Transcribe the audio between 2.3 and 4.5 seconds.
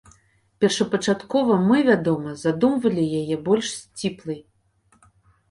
задумвалі яе больш сціплай.